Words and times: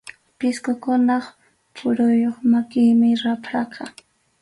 Pisqukunap 0.39 1.23
phuruyuq 1.75 2.37
makinmi 2.51 3.09
rapraqa. 3.21 3.83